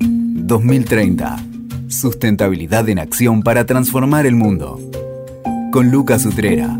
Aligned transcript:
2030. 0.00 1.36
Sustentabilidad 1.88 2.88
en 2.88 2.98
acción 2.98 3.42
para 3.42 3.66
transformar 3.66 4.26
el 4.26 4.34
mundo. 4.34 4.80
Con 5.70 5.90
Lucas 5.90 6.24
Utrera. 6.26 6.78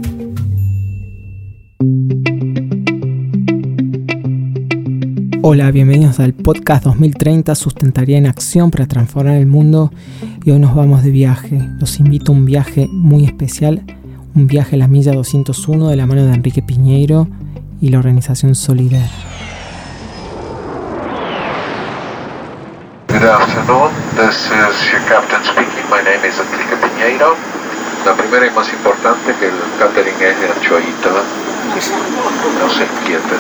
Hola, 5.43 5.71
bienvenidos 5.71 6.21
al 6.21 6.35
podcast 6.35 6.85
2030 6.85 7.55
Sustentabilidad 7.55 8.19
en 8.21 8.27
Acción 8.27 8.71
para 8.71 8.87
transformar 8.87 9.37
el 9.37 9.47
mundo. 9.47 9.93
Y 10.45 10.53
hoy 10.53 10.59
nos 10.59 10.75
vamos 10.75 11.03
de 11.03 11.11
viaje. 11.11 11.59
Los 11.79 11.99
invito 11.99 12.33
a 12.33 12.37
un 12.37 12.45
viaje 12.45 12.89
muy 12.93 13.25
especial, 13.25 13.83
un 14.35 14.47
viaje 14.47 14.77
a 14.77 14.79
la 14.79 14.89
milla 14.89 15.13
201 15.13 15.89
de 15.89 15.97
la 15.97 16.07
mano 16.07 16.25
de 16.25 16.35
Enrique 16.35 16.63
Piñeiro 16.63 17.29
y 17.81 17.89
la 17.89 17.99
organización 17.99 18.55
Solidar. 18.55 19.11
Afternoon. 23.63 23.95
This 24.19 24.51
is 24.51 24.91
your 24.91 25.01
captain 25.07 25.43
speaking. 25.45 25.87
My 25.89 26.03
name 26.03 26.25
is 26.25 26.39
Enrique 26.39 26.77
Piñeiro. 26.83 27.37
La 28.05 28.15
primera 28.15 28.47
y 28.47 28.51
más 28.51 28.69
importante 28.73 29.35
que 29.39 29.47
el 29.47 29.55
catering 29.79 30.21
es 30.21 30.41
de 30.41 30.51
anchoita. 30.51 31.11
No 32.59 32.69
se 32.69 32.83
inquieten. 32.85 33.39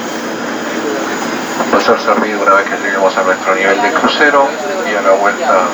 Va 1.72 1.78
a 1.78 1.80
ser 1.80 2.00
servido 2.00 2.42
una 2.42 2.54
vez 2.54 2.68
que 2.68 2.76
lleguemos 2.78 3.16
a 3.16 3.22
nuestro 3.22 3.54
nivel 3.54 3.82
de 3.82 3.92
crucero 3.92 4.48
y 4.86 4.94
a 4.94 5.02
la 5.02 5.12
vuelta 5.12 5.66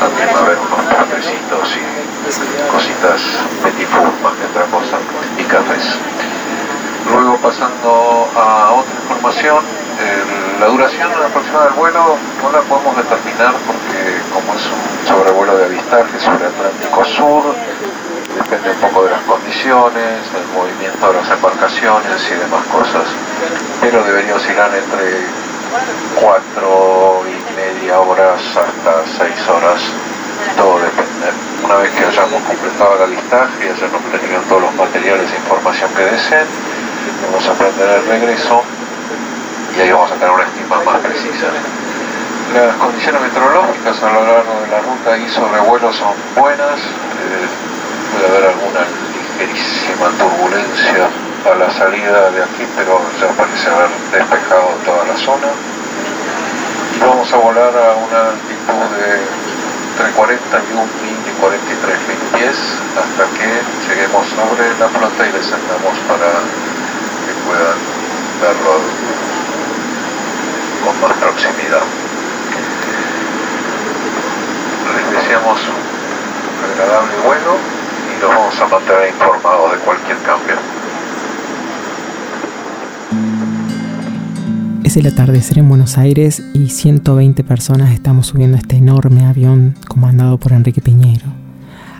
también 0.00 0.28
va 0.34 0.38
a 0.38 0.42
haber 0.42 0.58
unos 0.58 0.80
postrecitos 0.80 1.76
y 1.76 2.70
cositas 2.70 3.20
petit 3.62 3.86
four 3.88 4.10
más 4.22 4.34
que 4.34 4.46
otra 4.46 4.66
y 5.38 5.44
cafés. 5.44 5.98
Luego 7.10 7.36
pasando 7.36 8.28
a 8.34 8.72
otra 8.72 8.94
información, 9.02 9.62
eh, 10.00 10.43
la 10.60 10.66
duración 10.66 11.10
aproximada 11.12 11.66
del 11.66 11.74
vuelo 11.74 12.16
no 12.42 12.52
la 12.52 12.60
podemos 12.62 12.96
determinar 12.96 13.54
porque 13.66 14.22
como 14.32 14.54
es 14.54 14.66
un 14.66 15.08
sobrevuelo 15.08 15.56
de 15.58 15.64
avistaje 15.64 16.18
sobre 16.20 16.46
Atlántico 16.46 17.04
Sur, 17.04 17.42
depende 18.36 18.70
un 18.70 18.80
poco 18.80 19.04
de 19.04 19.10
las 19.10 19.22
condiciones, 19.22 20.32
del 20.32 20.46
movimiento 20.54 21.08
de 21.08 21.14
las 21.14 21.30
embarcaciones 21.30 22.18
y 22.30 22.34
demás 22.34 22.64
cosas, 22.70 23.06
pero 23.80 24.04
debería 24.04 24.34
oscilar 24.34 24.70
entre 24.74 25.26
4 26.20 27.22
y 27.26 27.38
media 27.56 28.00
horas 28.00 28.40
hasta 28.54 28.92
6 29.18 29.48
horas, 29.48 29.80
todo 30.56 30.78
depende. 30.78 31.34
Una 31.64 31.76
vez 31.76 31.90
que 31.90 32.04
hayamos 32.04 32.42
completado 32.42 32.94
el 32.96 33.02
avistaje 33.02 33.66
y 33.66 33.68
hayamos 33.74 34.00
obtenido 34.00 34.40
todos 34.48 34.62
los 34.62 34.74
materiales 34.74 35.32
e 35.32 35.36
información 35.36 35.90
que 35.96 36.04
deseen, 36.04 36.46
vamos 37.26 37.48
a 37.48 37.52
aprender 37.52 37.88
el 37.88 38.06
regreso 38.06 38.62
y 39.76 39.80
ahí 39.80 39.90
vamos 39.90 40.10
a 40.10 40.14
tener 40.14 40.30
una 40.30 40.44
estima 40.44 40.80
más 40.84 40.98
precisa. 41.00 41.50
Las 42.54 42.76
condiciones 42.76 43.20
meteorológicas 43.20 44.02
a 44.02 44.12
lo 44.12 44.22
largo 44.22 44.60
de 44.62 44.68
la 44.70 44.80
ruta 44.80 45.18
y 45.18 45.28
sobre 45.28 45.60
vuelo 45.60 45.92
son 45.92 46.14
buenas, 46.36 46.78
eh, 46.78 47.46
puede 48.12 48.26
haber 48.28 48.50
alguna 48.54 48.86
ligerísima 49.10 50.06
turbulencia 50.18 51.10
a 51.50 51.54
la 51.58 51.70
salida 51.70 52.30
de 52.30 52.42
aquí, 52.44 52.64
pero 52.76 53.00
ya 53.20 53.28
parece 53.34 53.68
haber 53.70 53.90
despejado 54.12 54.78
toda 54.84 55.04
la 55.04 55.16
zona. 55.16 55.50
Y 56.94 57.00
vamos 57.00 57.32
a 57.32 57.36
volar 57.36 57.74
a 57.74 57.94
una 57.98 58.20
altitud 58.30 58.86
de 58.94 59.18
entre 59.94 60.10
41 60.10 60.82
mil 61.02 61.18
y 61.22 61.32
43 61.40 61.98
mil 62.08 62.18
pies 62.34 62.58
hasta 62.98 63.24
que 63.38 63.46
lleguemos 63.86 64.26
sobre 64.26 64.66
la 64.78 64.88
flota 64.88 65.22
y 65.26 65.32
descendamos 65.32 65.94
para 66.06 66.30
que 67.22 67.32
puedan 67.46 67.78
verlo 68.42 69.23
con 70.84 71.00
más 71.00 71.16
proximidad. 71.16 71.82
Les 74.94 75.22
deseamos 75.22 75.60
un 75.60 76.70
agradable 76.70 77.14
vuelo 77.24 77.56
y 78.10 78.20
los 78.20 78.30
vamos 78.30 78.60
a 78.60 78.68
mantener 78.68 79.08
informados 79.08 79.72
de 79.72 79.78
cualquier 79.78 80.18
cambio. 80.18 80.56
Es 84.84 84.96
el 84.98 85.06
atardecer 85.06 85.58
en 85.58 85.68
Buenos 85.68 85.96
Aires 85.96 86.42
y 86.52 86.68
120 86.68 87.42
personas 87.44 87.92
estamos 87.92 88.26
subiendo 88.26 88.58
este 88.58 88.76
enorme 88.76 89.24
avión 89.24 89.74
comandado 89.88 90.38
por 90.38 90.52
Enrique 90.52 90.82
Piñeiro. 90.82 91.26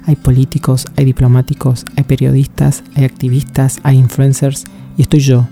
Hay 0.07 0.17
políticos, 0.17 0.87
hay 0.97 1.07
diplomáticos, 1.07 1.87
hay 1.97 2.05
periodistas, 2.05 2.85
hay 2.95 3.05
activistas, 3.05 3.81
hay 3.83 3.97
influencers 3.97 4.65
y 4.99 5.03
estoy 5.03 5.21
yo, 5.21 5.49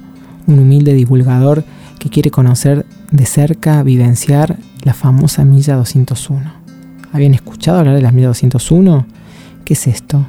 un 0.46 0.58
humilde 0.58 0.92
divulgador 0.92 1.64
que 1.98 2.10
quiere 2.10 2.30
conocer 2.30 2.84
de 3.12 3.26
cerca, 3.26 3.82
vivenciar 3.82 4.56
la 4.82 4.94
famosa 4.94 5.44
milla 5.44 5.76
201. 5.76 6.40
¿Habían 7.12 7.34
escuchado 7.34 7.78
hablar 7.78 7.94
de 7.94 8.02
la 8.02 8.10
milla 8.10 8.28
201? 8.28 9.06
¿Qué 9.64 9.74
es 9.74 9.86
esto? 9.86 10.26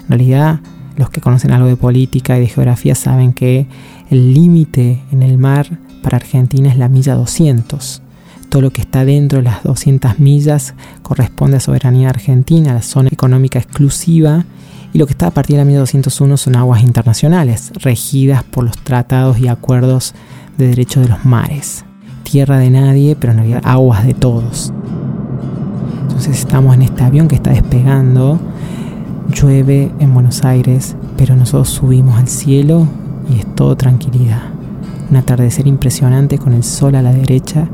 En 0.00 0.08
realidad, 0.08 0.60
los 0.96 1.10
que 1.10 1.20
conocen 1.20 1.52
algo 1.52 1.68
de 1.68 1.76
política 1.76 2.36
y 2.36 2.40
de 2.40 2.48
geografía 2.48 2.96
saben 2.96 3.32
que 3.32 3.66
el 4.10 4.34
límite 4.34 5.00
en 5.12 5.22
el 5.22 5.38
mar 5.38 5.78
para 6.02 6.16
Argentina 6.16 6.68
es 6.68 6.76
la 6.76 6.88
milla 6.88 7.14
200. 7.14 8.02
Todo 8.48 8.62
lo 8.62 8.70
que 8.70 8.82
está 8.82 9.04
dentro 9.04 9.38
de 9.38 9.44
las 9.44 9.62
200 9.62 10.18
millas 10.18 10.74
corresponde 11.02 11.58
a 11.58 11.60
soberanía 11.60 12.10
argentina, 12.10 12.74
la 12.74 12.82
zona 12.82 13.08
económica 13.12 13.58
exclusiva, 13.58 14.44
y 14.92 14.98
lo 14.98 15.06
que 15.06 15.12
está 15.12 15.28
a 15.28 15.30
partir 15.30 15.54
de 15.56 15.62
la 15.62 15.64
milla 15.64 15.80
201 15.80 16.36
son 16.36 16.56
aguas 16.56 16.82
internacionales, 16.82 17.72
regidas 17.74 18.42
por 18.44 18.64
los 18.64 18.76
tratados 18.78 19.38
y 19.38 19.48
acuerdos 19.48 20.14
de 20.58 20.68
derecho 20.68 21.00
de 21.00 21.08
los 21.08 21.24
mares. 21.24 21.84
Tierra 22.34 22.58
de 22.58 22.68
nadie, 22.68 23.14
pero 23.14 23.32
realidad 23.32 23.60
aguas 23.62 24.04
de 24.04 24.12
todos. 24.12 24.72
Entonces 26.02 26.36
estamos 26.36 26.74
en 26.74 26.82
este 26.82 27.04
avión 27.04 27.28
que 27.28 27.36
está 27.36 27.50
despegando, 27.52 28.40
llueve 29.32 29.92
en 30.00 30.12
Buenos 30.12 30.44
Aires, 30.44 30.96
pero 31.16 31.36
nosotros 31.36 31.68
subimos 31.68 32.18
al 32.18 32.26
cielo 32.26 32.88
y 33.30 33.38
es 33.38 33.54
todo 33.54 33.76
tranquilidad. 33.76 34.42
Un 35.08 35.16
atardecer 35.16 35.68
impresionante 35.68 36.38
con 36.38 36.54
el 36.54 36.64
sol 36.64 36.96
a 36.96 37.02
la 37.02 37.12
derecha, 37.12 37.68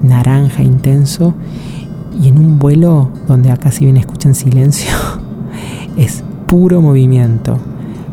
naranja 0.00 0.62
intenso, 0.62 1.34
y 2.22 2.28
en 2.28 2.38
un 2.38 2.60
vuelo 2.60 3.10
donde 3.26 3.50
acá 3.50 3.72
si 3.72 3.86
bien 3.86 3.96
escuchan 3.96 4.36
silencio, 4.36 4.92
es 5.96 6.22
puro 6.46 6.80
movimiento. 6.80 7.58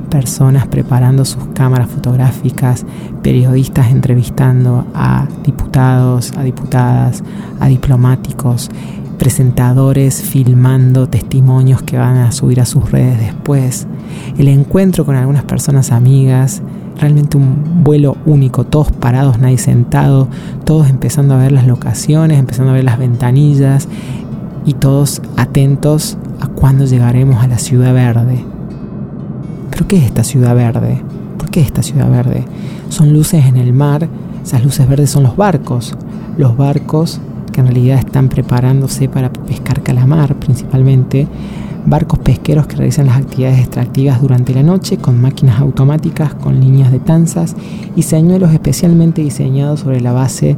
Personas 0.09 0.67
preparando 0.67 1.23
sus 1.23 1.43
cámaras 1.53 1.89
fotográficas, 1.89 2.85
periodistas 3.21 3.91
entrevistando 3.91 4.85
a 4.93 5.27
diputados, 5.43 6.33
a 6.35 6.43
diputadas, 6.43 7.23
a 7.59 7.67
diplomáticos, 7.67 8.69
presentadores 9.19 10.21
filmando 10.21 11.07
testimonios 11.07 11.83
que 11.83 11.97
van 11.97 12.17
a 12.17 12.31
subir 12.31 12.61
a 12.61 12.65
sus 12.65 12.89
redes 12.89 13.19
después, 13.19 13.85
el 14.37 14.47
encuentro 14.47 15.05
con 15.05 15.15
algunas 15.15 15.43
personas 15.43 15.91
amigas, 15.91 16.63
realmente 16.99 17.37
un 17.37 17.83
vuelo 17.83 18.17
único, 18.25 18.65
todos 18.65 18.91
parados, 18.91 19.39
nadie 19.39 19.57
sentado, 19.57 20.27
todos 20.63 20.89
empezando 20.89 21.35
a 21.35 21.37
ver 21.37 21.51
las 21.51 21.67
locaciones, 21.67 22.39
empezando 22.39 22.71
a 22.71 22.75
ver 22.75 22.85
las 22.85 22.97
ventanillas 22.97 23.87
y 24.65 24.73
todos 24.73 25.21
atentos 25.37 26.17
a 26.39 26.47
cuándo 26.47 26.85
llegaremos 26.85 27.43
a 27.43 27.47
la 27.47 27.59
ciudad 27.59 27.93
verde. 27.93 28.43
¿Pero 29.79 29.87
qué 29.87 29.95
es 29.95 30.03
esta 30.03 30.25
ciudad 30.25 30.55
verde? 30.55 31.01
¿Por 31.37 31.49
qué 31.51 31.61
esta 31.61 31.81
ciudad 31.81 32.11
verde? 32.11 32.43
Son 32.89 33.13
luces 33.13 33.45
en 33.45 33.55
el 33.55 33.71
mar, 33.71 34.09
esas 34.43 34.61
luces 34.61 34.89
verdes 34.89 35.09
son 35.09 35.23
los 35.23 35.37
barcos, 35.37 35.95
los 36.35 36.57
barcos 36.57 37.21
que 37.53 37.61
en 37.61 37.67
realidad 37.67 37.99
están 37.99 38.27
preparándose 38.27 39.07
para 39.07 39.31
pescar 39.31 39.81
calamar 39.81 40.35
principalmente, 40.35 41.29
barcos 41.85 42.19
pesqueros 42.19 42.67
que 42.67 42.75
realizan 42.75 43.05
las 43.05 43.15
actividades 43.15 43.59
extractivas 43.59 44.21
durante 44.21 44.53
la 44.53 44.63
noche 44.63 44.97
con 44.97 45.21
máquinas 45.21 45.61
automáticas, 45.61 46.33
con 46.33 46.59
líneas 46.59 46.91
de 46.91 46.99
tanzas 46.99 47.55
y 47.95 48.01
señuelos 48.01 48.51
especialmente 48.51 49.21
diseñados 49.21 49.79
sobre 49.79 50.01
la 50.01 50.11
base 50.11 50.57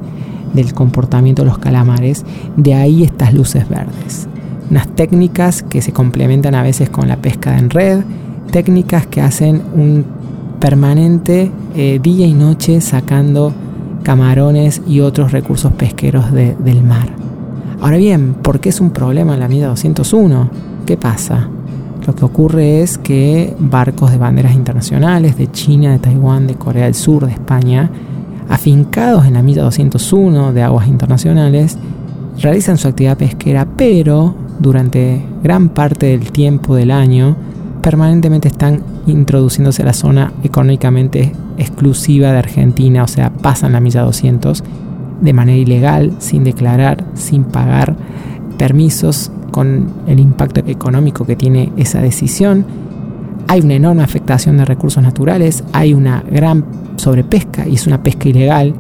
del 0.56 0.74
comportamiento 0.74 1.44
de 1.44 1.50
los 1.50 1.60
calamares, 1.60 2.25
de 2.57 2.74
ahí 2.74 3.04
estas 3.04 3.36
luces 3.36 3.69
verdes. 3.69 4.28
Unas 4.72 4.88
técnicas 4.88 5.62
que 5.62 5.84
se 5.84 5.94
complementan 5.94 6.56
a 6.56 6.63
veces 6.63 6.90
con 6.90 7.07
la 7.07 7.18
pesca 7.18 7.60
en 7.60 7.69
red, 7.69 8.01
técnicas 8.51 9.07
que 9.07 9.21
hacen 9.21 9.62
un 9.74 10.06
permanente 10.59 11.51
eh, 11.75 12.00
día 12.01 12.27
y 12.27 12.33
noche 12.33 12.81
sacando 12.81 13.53
camarones 14.03 14.81
y 14.88 15.00
otros 15.00 15.31
recursos 15.31 15.74
pesqueros 15.74 16.31
del 16.31 16.83
mar. 16.83 17.09
Ahora 17.81 17.98
bien, 17.98 18.36
¿por 18.36 18.59
qué 18.59 18.69
es 18.69 18.80
un 18.80 18.92
problema 18.92 19.38
la 19.38 19.48
milla 19.48 19.68
201? 19.68 20.50
¿Qué 20.86 20.98
pasa? 20.98 21.50
Lo 22.06 22.15
que 22.15 22.25
ocurre 22.25 22.81
es 22.81 22.98
que 22.98 23.56
barcos 23.59 24.12
de 24.12 24.18
banderas 24.18 24.54
internacionales 24.54 25.38
de 25.38 25.51
China, 25.51 25.92
de 25.92 26.00
Taiwán, 26.00 26.47
de 26.47 26.56
Corea 26.56 26.86
del 26.86 26.95
Sur, 26.95 27.25
de 27.25 27.31
España, 27.31 27.89
afincados 28.50 29.25
en 29.25 29.33
la 29.33 29.44
milla 29.44 29.63
201 29.63 30.54
de 30.54 30.63
aguas 30.63 30.88
internacionales, 30.88 31.77
realizan 32.39 32.77
su 32.77 32.88
actividad 32.88 33.18
pesquera, 33.18 33.68
pero 33.77 34.36
durante 34.59 35.24
gran 35.44 35.69
parte 35.69 36.07
del 36.07 36.31
tiempo 36.31 36.75
del 36.75 36.92
año 36.92 37.36
permanentemente 37.81 38.48
están 38.48 38.83
introduciéndose 39.07 39.81
a 39.81 39.86
la 39.86 39.94
zona 39.94 40.33
económicamente 40.44 41.33
exclusiva 41.57 42.31
de 42.31 42.38
Argentina, 42.38 43.04
o 43.04 43.07
sea, 43.07 43.31
pasan 43.31 43.74
la 43.74 43.80
milla 43.80 44.01
200 44.01 44.63
de 45.22 45.33
manera 45.33 45.57
ilegal, 45.57 46.13
sin 46.19 46.44
declarar, 46.44 47.06
sin 47.13 47.44
pagar 47.44 47.95
permisos, 48.57 49.31
con 49.51 49.88
el 50.07 50.19
impacto 50.19 50.62
económico 50.66 51.25
que 51.25 51.36
tiene 51.36 51.72
esa 51.78 52.01
decisión. 52.01 52.66
Hay 53.48 53.62
una 53.62 53.75
enorme 53.75 54.04
afectación 54.04 54.57
de 54.57 54.66
recursos 54.66 55.04
naturales, 55.04 55.63
hay 55.74 55.94
una 55.94 56.24
gran 56.31 56.66
sobrepesca 56.95 57.68
y 57.68 57.75
es 57.75 57.86
una 57.86 58.01
pesca 58.01 58.30
ilegal, 58.30 58.74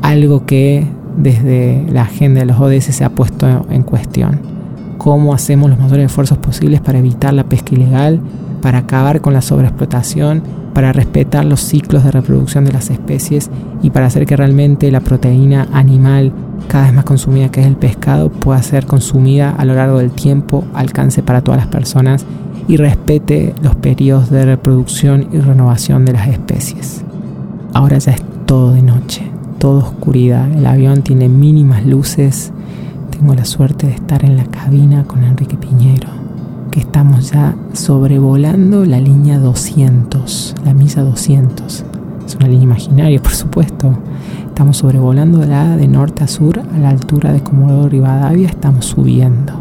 algo 0.00 0.46
que 0.46 0.86
desde 1.16 1.84
la 1.90 2.02
agenda 2.02 2.40
de 2.40 2.46
los 2.46 2.58
ODS 2.58 2.84
se 2.84 3.04
ha 3.04 3.10
puesto 3.10 3.66
en 3.68 3.82
cuestión. 3.82 4.40
¿Cómo 4.96 5.34
hacemos 5.34 5.68
los 5.68 5.78
mayores 5.78 6.06
esfuerzos 6.06 6.38
posibles 6.38 6.80
para 6.80 7.00
evitar 7.00 7.34
la 7.34 7.44
pesca 7.44 7.74
ilegal, 7.74 8.20
para 8.62 8.78
acabar 8.78 9.20
con 9.20 9.34
la 9.34 9.42
sobreexplotación, 9.42 10.42
para 10.72 10.92
respetar 10.92 11.44
los 11.44 11.60
ciclos 11.60 12.04
de 12.04 12.12
reproducción 12.12 12.64
de 12.64 12.72
las 12.72 12.88
especies 12.88 13.50
y 13.82 13.90
para 13.90 14.06
hacer 14.06 14.24
que 14.24 14.36
realmente 14.36 14.90
la 14.90 15.00
proteína 15.00 15.68
animal 15.72 16.32
cada 16.68 16.84
vez 16.84 16.94
más 16.94 17.04
consumida 17.04 17.50
que 17.50 17.60
es 17.60 17.66
el 17.66 17.76
pescado 17.76 18.30
pueda 18.30 18.62
ser 18.62 18.86
consumida 18.86 19.50
a 19.50 19.64
lo 19.64 19.74
largo 19.74 19.98
del 19.98 20.12
tiempo, 20.12 20.64
alcance 20.72 21.22
para 21.22 21.42
todas 21.42 21.60
las 21.60 21.66
personas 21.66 22.24
y 22.68 22.76
respete 22.76 23.54
los 23.62 23.74
periodos 23.74 24.30
de 24.30 24.44
reproducción 24.44 25.28
y 25.32 25.38
renovación 25.38 26.04
de 26.04 26.12
las 26.12 26.28
especies. 26.28 27.04
Ahora 27.74 27.98
ya 27.98 28.12
es 28.12 28.22
todo 28.46 28.72
de 28.72 28.82
noche, 28.82 29.30
toda 29.58 29.82
oscuridad, 29.82 30.50
el 30.52 30.66
avión 30.66 31.02
tiene 31.02 31.28
mínimas 31.28 31.84
luces, 31.84 32.52
tengo 33.10 33.34
la 33.34 33.44
suerte 33.44 33.88
de 33.88 33.94
estar 33.94 34.24
en 34.24 34.36
la 34.36 34.44
cabina 34.44 35.04
con 35.04 35.24
Enrique 35.24 35.56
Piñero, 35.56 36.21
que 36.72 36.80
estamos 36.80 37.30
ya 37.30 37.54
sobrevolando 37.72 38.84
la 38.84 38.98
línea 38.98 39.38
200, 39.38 40.56
la 40.64 40.74
misa 40.74 41.02
200. 41.02 41.84
Es 42.26 42.34
una 42.34 42.48
línea 42.48 42.64
imaginaria, 42.64 43.22
por 43.22 43.32
supuesto, 43.32 43.96
Estamos 44.52 44.76
sobrevolando 44.76 45.46
la 45.46 45.78
de 45.78 45.88
norte 45.88 46.24
a 46.24 46.28
sur 46.28 46.60
a 46.60 46.78
la 46.78 46.90
altura 46.90 47.32
de 47.32 47.42
Comodoro 47.42 47.88
Rivadavia, 47.88 48.48
estamos 48.48 48.84
subiendo. 48.84 49.54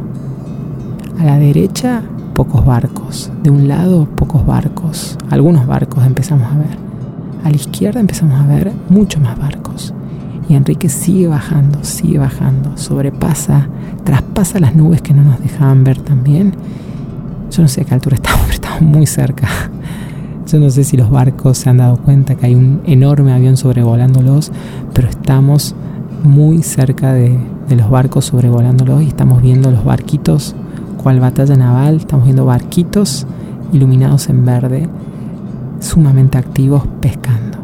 A 1.18 1.24
la 1.24 1.40
derecha, 1.40 2.04
pocos 2.34 2.66
barcos. 2.66 3.32
De 3.42 3.50
un 3.50 3.70
lado, 3.70 4.06
pocos 4.06 4.46
barcos. 4.46 5.18
Algunos 5.30 5.66
barcos 5.66 6.06
empezamos 6.06 6.52
a 6.52 6.58
ver. 6.58 6.78
A 7.46 7.50
la 7.50 7.56
izquierda 7.56 8.02
empezamos 8.02 8.38
a 8.42 8.46
ver 8.46 8.74
muchos 8.90 9.22
más 9.22 9.40
barcos. 9.40 9.94
Y 10.50 10.56
Enrique 10.56 10.90
sigue 10.90 11.28
bajando, 11.28 11.86
sigue 11.86 12.18
bajando, 12.18 12.76
sobrepasa, 12.76 13.70
traspasa 14.04 14.60
las 14.60 14.76
nubes 14.76 15.02
que 15.02 15.14
no 15.14 15.24
nos 15.24 15.42
dejaban 15.42 15.86
ver 15.86 16.02
también. 16.02 16.54
Yo 17.52 17.62
no 17.62 17.68
sé 17.68 17.82
a 17.82 17.84
qué 17.84 17.94
altura 17.94 18.16
estamos, 18.16 18.42
pero 18.44 18.54
estamos 18.54 18.82
muy 18.82 19.06
cerca. 19.06 19.48
Yo 20.48 20.58
no 20.60 20.70
sé 20.70 20.86
si 20.86 20.96
los 20.96 21.10
barcos 21.10 21.58
se 21.58 21.70
han 21.70 21.78
dado 21.78 21.98
cuenta 21.98 22.36
que 22.36 22.46
hay 22.46 22.56
un 22.56 22.82
enorme 22.86 23.34
avión 23.34 23.58
sobrevolándolos, 23.58 24.54
pero 24.94 25.10
estamos 25.10 25.76
muy 26.24 26.64
cerca 26.64 27.14
de, 27.14 27.38
los 27.70 27.90
barcos 27.90 28.26
sobrevolándolos 28.26 29.02
y 29.02 29.08
estamos 29.08 29.42
viendo 29.42 29.70
los 29.70 29.84
barquitos, 29.84 30.56
cual 31.02 31.20
batalla 31.20 31.56
naval, 31.56 31.98
estamos 31.98 32.26
viendo 32.26 32.46
barquitos 32.46 33.26
iluminados 33.74 34.30
en 34.30 34.46
verde, 34.46 34.90
sumamente 35.80 36.38
activos 36.38 36.84
pescando. 37.02 37.58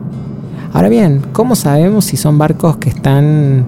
Ahora 0.74 0.90
bien, 0.90 1.22
¿cómo 1.32 1.56
sabemos 1.56 2.06
si 2.06 2.18
son 2.18 2.38
barcos 2.38 2.78
que 2.78 2.90
están 2.90 3.66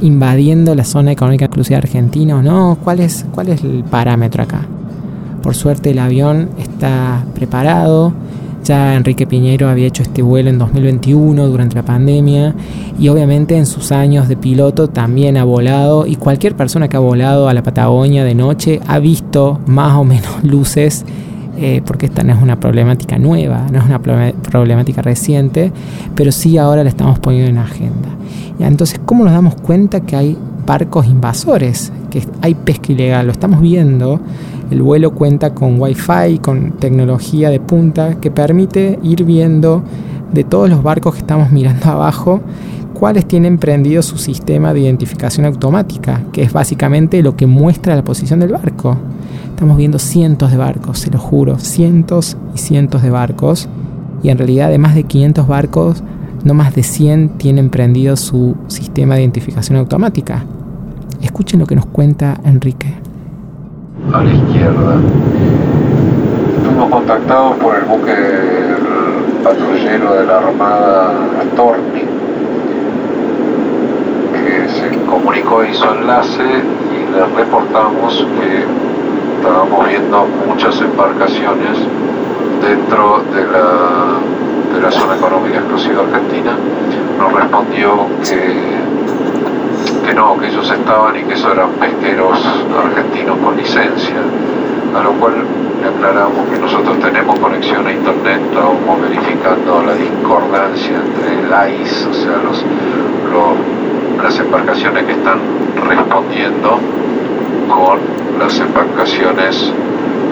invadiendo 0.00 0.74
la 0.74 0.84
zona 0.84 1.12
económica 1.12 1.46
exclusiva 1.46 1.78
argentina 1.78 2.36
o 2.36 2.42
no? 2.42 2.78
¿Cuál 2.82 3.00
es, 3.00 3.26
cuál 3.32 3.48
es 3.48 3.62
el 3.64 3.84
parámetro 3.84 4.42
acá? 4.42 4.66
Por 5.42 5.54
suerte 5.54 5.90
el 5.90 5.98
avión 5.98 6.50
está 6.58 7.24
preparado, 7.34 8.12
ya 8.64 8.94
Enrique 8.94 9.26
Piñero 9.26 9.68
había 9.68 9.88
hecho 9.88 10.02
este 10.02 10.22
vuelo 10.22 10.48
en 10.50 10.58
2021 10.58 11.48
durante 11.48 11.74
la 11.74 11.82
pandemia 11.82 12.54
y 12.98 13.08
obviamente 13.08 13.56
en 13.56 13.66
sus 13.66 13.90
años 13.90 14.28
de 14.28 14.36
piloto 14.36 14.88
también 14.88 15.36
ha 15.36 15.44
volado 15.44 16.06
y 16.06 16.14
cualquier 16.14 16.54
persona 16.54 16.88
que 16.88 16.96
ha 16.96 17.00
volado 17.00 17.48
a 17.48 17.54
la 17.54 17.62
Patagonia 17.64 18.22
de 18.24 18.36
noche 18.36 18.80
ha 18.86 19.00
visto 19.00 19.60
más 19.66 19.96
o 19.96 20.04
menos 20.04 20.30
luces 20.44 21.04
eh, 21.58 21.82
porque 21.84 22.06
esta 22.06 22.22
no 22.22 22.32
es 22.32 22.40
una 22.40 22.58
problemática 22.58 23.18
nueva, 23.18 23.66
no 23.70 23.78
es 23.78 23.84
una 23.84 24.00
problemática 24.00 25.02
reciente, 25.02 25.70
pero 26.14 26.32
sí 26.32 26.56
ahora 26.56 26.82
la 26.82 26.88
estamos 26.88 27.18
poniendo 27.18 27.50
en 27.50 27.58
agenda. 27.58 28.08
Entonces, 28.58 29.00
¿cómo 29.04 29.24
nos 29.24 29.32
damos 29.34 29.56
cuenta 29.56 30.00
que 30.00 30.16
hay 30.16 30.38
barcos 30.66 31.06
invasores, 31.06 31.92
que 32.10 32.26
hay 32.40 32.54
pesca 32.54 32.92
ilegal? 32.92 33.26
Lo 33.26 33.32
estamos 33.32 33.60
viendo 33.60 34.20
el 34.72 34.80
vuelo 34.80 35.10
cuenta 35.12 35.54
con 35.54 35.78
Wi-Fi, 35.78 36.38
con 36.40 36.72
tecnología 36.72 37.50
de 37.50 37.60
punta 37.60 38.18
que 38.20 38.30
permite 38.30 38.98
ir 39.02 39.22
viendo 39.24 39.82
de 40.32 40.44
todos 40.44 40.70
los 40.70 40.82
barcos 40.82 41.14
que 41.14 41.20
estamos 41.20 41.50
mirando 41.52 41.90
abajo 41.90 42.40
cuáles 42.94 43.26
tienen 43.26 43.58
prendido 43.58 44.00
su 44.00 44.16
sistema 44.16 44.72
de 44.72 44.80
identificación 44.80 45.44
automática, 45.44 46.22
que 46.32 46.42
es 46.42 46.52
básicamente 46.52 47.22
lo 47.22 47.36
que 47.36 47.46
muestra 47.46 47.96
la 47.96 48.04
posición 48.04 48.40
del 48.40 48.52
barco. 48.52 48.96
Estamos 49.50 49.76
viendo 49.76 49.98
cientos 49.98 50.50
de 50.50 50.56
barcos, 50.56 51.00
se 51.00 51.10
lo 51.10 51.18
juro, 51.18 51.58
cientos 51.58 52.36
y 52.54 52.58
cientos 52.58 53.02
de 53.02 53.10
barcos. 53.10 53.68
Y 54.22 54.30
en 54.30 54.38
realidad 54.38 54.70
de 54.70 54.78
más 54.78 54.94
de 54.94 55.02
500 55.02 55.48
barcos, 55.48 56.02
no 56.44 56.54
más 56.54 56.74
de 56.74 56.82
100 56.82 57.38
tienen 57.38 57.70
prendido 57.70 58.16
su 58.16 58.56
sistema 58.68 59.16
de 59.16 59.22
identificación 59.22 59.78
automática. 59.78 60.44
Escuchen 61.20 61.60
lo 61.60 61.66
que 61.66 61.76
nos 61.76 61.86
cuenta 61.86 62.40
Enrique 62.44 63.01
a 64.10 64.22
la 64.22 64.32
izquierda. 64.32 64.96
Fuimos 66.64 66.90
contactados 66.90 67.56
por 67.56 67.76
el 67.76 67.84
buque 67.84 68.14
patrullero 69.44 70.14
de 70.14 70.26
la 70.26 70.38
Armada 70.38 71.12
Torni, 71.56 72.04
que 74.32 74.68
se 74.68 75.04
comunicó, 75.06 75.64
hizo 75.64 75.94
enlace 75.94 76.42
y 76.42 77.12
le 77.12 77.26
reportamos 77.36 78.26
que 78.40 78.64
estábamos 79.38 79.88
viendo 79.88 80.26
muchas 80.46 80.80
embarcaciones 80.80 81.78
dentro 82.62 83.22
de 83.34 83.44
la, 83.44 84.74
de 84.74 84.80
la 84.80 84.90
zona 84.90 85.16
económica 85.16 85.58
exclusiva 85.58 86.02
argentina. 86.02 86.56
Nos 87.18 87.32
respondió 87.32 88.06
que 88.22 88.82
que 90.04 90.14
no, 90.14 90.36
que 90.38 90.48
ellos 90.48 90.70
estaban 90.70 91.16
y 91.16 91.22
que 91.24 91.34
eso 91.34 91.52
eran 91.52 91.70
pesqueros 91.72 92.38
argentinos 92.76 93.38
con 93.38 93.56
licencia, 93.56 94.16
a 94.94 95.02
lo 95.02 95.12
cual 95.12 95.34
le 95.80 95.88
aclaramos 95.88 96.48
que 96.48 96.58
nosotros 96.58 96.98
tenemos 97.00 97.38
conexión 97.38 97.86
a 97.86 97.92
internet, 97.92 98.40
estábamos 98.50 99.00
verificando 99.00 99.82
la 99.82 99.94
discordancia 99.94 100.96
entre 100.96 101.34
el 101.40 101.80
ICE, 101.80 102.08
o 102.08 102.14
sea, 102.14 102.36
los, 102.42 102.64
las 104.22 104.38
embarcaciones 104.38 105.04
que 105.04 105.12
están 105.12 105.40
respondiendo 105.88 106.78
con 107.68 107.98
las 108.38 108.58
embarcaciones 108.58 109.72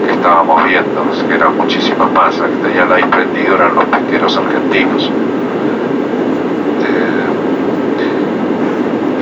que 0.05 0.13
estábamos 0.13 0.63
viendo, 0.63 1.27
que 1.27 1.33
eran 1.33 1.57
muchísimas 1.57 2.11
más, 2.11 2.35
que 2.35 2.67
tenían 2.67 2.89
ICE 2.89 3.07
prendido 3.07 3.55
eran 3.55 3.75
los 3.75 3.85
pesqueros 3.85 4.37
argentinos. 4.37 5.11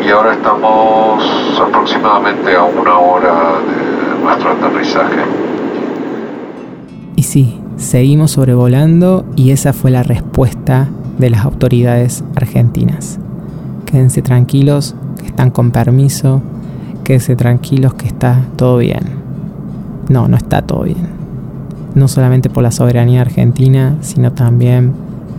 Y 0.10 0.12
ahora 0.12 0.34
estamos 0.34 1.24
aproximadamente 1.62 2.56
a 2.56 2.64
una 2.64 2.98
hora 2.98 3.60
de 3.60 4.24
nuestro 4.24 4.52
aterrizaje. 4.54 5.22
Y 7.16 7.22
sí, 7.22 7.62
seguimos 7.78 8.32
sobrevolando 8.32 9.26
y 9.36 9.52
esa 9.52 9.72
fue 9.72 9.92
la 9.92 10.02
respuesta 10.02 10.88
de 11.20 11.30
las 11.30 11.46
autoridades 11.46 12.24
argentinas. 12.36 13.20
Quédense 13.86 14.24
tranquilos, 14.24 14.96
que 15.20 15.28
están 15.28 15.52
con 15.52 15.70
permiso, 15.70 16.42
quédense 17.04 17.36
tranquilos 17.36 17.94
que 17.94 18.08
está 18.08 18.46
todo 18.56 18.78
bien. 18.78 19.04
No, 20.10 20.28
no 20.28 20.38
está 20.38 20.64
todo 20.64 20.86
bien. 20.86 21.08
No 21.94 22.08
solamente 22.08 22.50
por 22.50 22.64
la 22.64 22.72
soberanía 22.72 23.22
argentina, 23.22 23.96
sino 24.02 24.32
también 24.32 24.92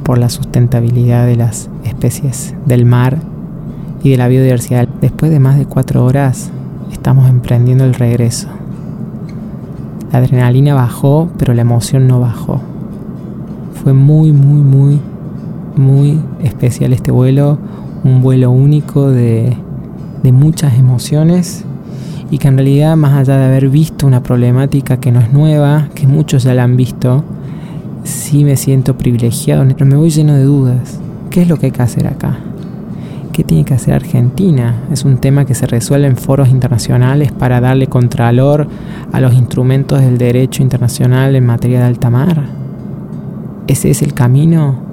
por 0.04 0.18
la 0.18 0.28
sustentabilidad 0.28 1.26
de 1.26 1.34
las 1.34 1.68
especies 1.84 2.54
del 2.66 2.84
mar 2.84 3.18
y 4.02 4.10
de 4.10 4.16
la 4.16 4.28
biodiversidad. 4.28 4.88
Después 5.00 5.30
de 5.30 5.40
más 5.40 5.58
de 5.58 5.66
cuatro 5.66 6.04
horas 6.04 6.50
estamos 6.92 7.28
emprendiendo 7.28 7.84
el 7.84 7.94
regreso. 7.94 8.48
La 10.12 10.18
adrenalina 10.18 10.74
bajó, 10.74 11.28
pero 11.38 11.54
la 11.54 11.62
emoción 11.62 12.08
no 12.08 12.20
bajó. 12.20 12.60
Fue 13.82 13.92
muy, 13.92 14.32
muy, 14.32 14.60
muy, 14.60 15.00
muy 15.76 16.20
especial 16.42 16.92
este 16.92 17.10
vuelo. 17.10 17.58
Un 18.02 18.22
vuelo 18.22 18.50
único 18.50 19.10
de, 19.10 19.56
de 20.22 20.32
muchas 20.32 20.78
emociones 20.78 21.64
y 22.30 22.38
que 22.38 22.48
en 22.48 22.56
realidad 22.56 22.96
más 22.96 23.12
allá 23.14 23.38
de 23.38 23.44
haber 23.46 23.68
visto 23.68 24.06
una 24.06 24.22
problemática 24.22 24.98
que 24.98 25.12
no 25.12 25.20
es 25.20 25.32
nueva, 25.32 25.88
que 25.94 26.06
muchos 26.06 26.44
ya 26.44 26.54
la 26.54 26.64
han 26.64 26.76
visto, 26.76 27.24
sí 28.04 28.44
me 28.44 28.56
siento 28.56 28.96
privilegiado, 28.96 29.66
pero 29.68 29.86
me 29.86 29.96
voy 29.96 30.10
lleno 30.10 30.34
de 30.34 30.44
dudas. 30.44 31.00
¿Qué 31.30 31.42
es 31.42 31.48
lo 31.48 31.58
que 31.58 31.66
hay 31.66 31.72
que 31.72 31.82
hacer 31.82 32.06
acá? 32.06 32.38
¿Qué 33.32 33.44
tiene 33.44 33.64
que 33.64 33.74
hacer 33.74 33.94
Argentina? 33.94 34.74
Es 34.92 35.04
un 35.04 35.18
tema 35.18 35.44
que 35.44 35.54
se 35.54 35.66
resuelve 35.66 36.08
en 36.08 36.16
foros 36.16 36.48
internacionales 36.48 37.32
para 37.32 37.60
darle 37.60 37.86
contralor 37.86 38.66
a 39.12 39.20
los 39.20 39.34
instrumentos 39.34 40.00
del 40.00 40.18
derecho 40.18 40.62
internacional 40.62 41.36
en 41.36 41.46
materia 41.46 41.80
de 41.80 41.86
alta 41.86 42.10
mar. 42.10 42.44
¿Ese 43.66 43.90
es 43.90 44.02
el 44.02 44.14
camino? 44.14 44.90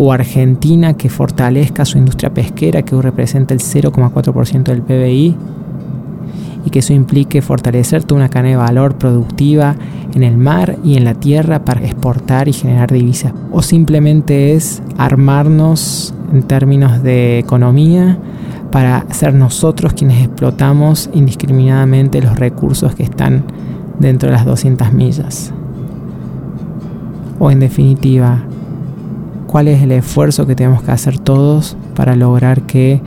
o 0.00 0.12
Argentina 0.12 0.94
que 0.94 1.08
fortalezca 1.08 1.84
su 1.84 1.98
industria 1.98 2.32
pesquera 2.32 2.82
que 2.82 2.94
hoy 2.94 3.02
representa 3.02 3.52
el 3.52 3.58
0,4% 3.58 4.62
del 4.62 4.82
PBI 4.82 5.36
y 6.64 6.70
que 6.70 6.78
eso 6.78 6.92
implique 6.92 7.42
fortalecer 7.42 8.04
toda 8.04 8.20
una 8.20 8.28
cadena 8.28 8.50
de 8.50 8.56
valor 8.64 8.96
productiva 8.96 9.74
en 10.14 10.22
el 10.22 10.38
mar 10.38 10.76
y 10.84 10.96
en 10.96 11.04
la 11.04 11.14
tierra 11.14 11.64
para 11.64 11.80
exportar 11.80 12.46
y 12.46 12.52
generar 12.52 12.92
divisas. 12.92 13.32
O 13.50 13.60
simplemente 13.60 14.54
es 14.54 14.82
armarnos 14.96 16.14
en 16.32 16.42
términos 16.42 17.02
de 17.02 17.38
economía 17.38 18.18
para 18.70 19.06
ser 19.10 19.34
nosotros 19.34 19.94
quienes 19.94 20.22
explotamos 20.22 21.10
indiscriminadamente 21.14 22.20
los 22.20 22.38
recursos 22.38 22.94
que 22.94 23.02
están 23.02 23.44
dentro 23.98 24.28
de 24.28 24.34
las 24.34 24.44
200 24.44 24.92
millas. 24.92 25.52
O 27.38 27.50
en 27.50 27.60
definitiva, 27.60 28.42
cuál 29.46 29.68
es 29.68 29.82
el 29.82 29.92
esfuerzo 29.92 30.46
que 30.46 30.54
tenemos 30.54 30.82
que 30.82 30.90
hacer 30.90 31.18
todos 31.18 31.76
para 31.94 32.14
lograr 32.14 32.62
que 32.62 33.00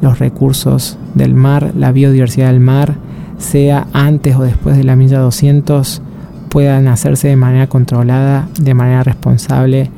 los 0.00 0.18
recursos 0.18 0.98
del 1.14 1.34
mar, 1.34 1.72
la 1.76 1.92
biodiversidad 1.92 2.48
del 2.48 2.60
mar, 2.60 2.94
sea 3.38 3.86
antes 3.92 4.36
o 4.36 4.42
después 4.42 4.76
de 4.76 4.84
la 4.84 4.96
milla 4.96 5.18
200, 5.18 6.02
puedan 6.50 6.88
hacerse 6.88 7.28
de 7.28 7.36
manera 7.36 7.68
controlada, 7.68 8.48
de 8.60 8.74
manera 8.74 9.02
responsable 9.02 9.90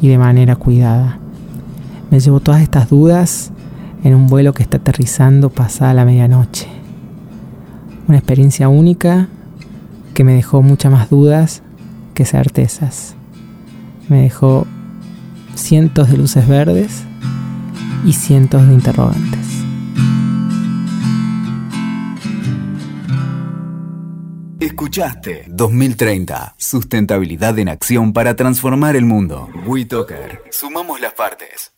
y 0.00 0.08
de 0.08 0.18
manera 0.18 0.56
cuidada. 0.56 1.18
Me 2.10 2.20
llevo 2.20 2.40
todas 2.40 2.62
estas 2.62 2.88
dudas 2.88 3.50
en 4.02 4.14
un 4.14 4.28
vuelo 4.28 4.54
que 4.54 4.62
está 4.62 4.78
aterrizando 4.78 5.50
pasada 5.50 5.94
la 5.94 6.04
medianoche. 6.04 6.66
Una 8.06 8.18
experiencia 8.18 8.68
única 8.68 9.28
que 10.14 10.24
me 10.24 10.32
dejó 10.32 10.62
muchas 10.62 10.90
más 10.90 11.10
dudas 11.10 11.62
que 12.14 12.24
certezas. 12.24 13.14
Me 14.08 14.22
dejó 14.22 14.66
cientos 15.54 16.10
de 16.10 16.16
luces 16.16 16.48
verdes 16.48 17.02
y 18.04 18.14
cientos 18.14 18.66
de 18.66 18.74
interrogantes. 18.74 19.46
Escuchaste 24.60 25.44
2030. 25.48 26.54
Sustentabilidad 26.56 27.58
en 27.58 27.68
acción 27.68 28.12
para 28.12 28.34
transformar 28.34 28.96
el 28.96 29.04
mundo. 29.04 29.48
WeToker. 29.66 30.42
Sumamos 30.50 31.00
las 31.00 31.12
partes. 31.12 31.77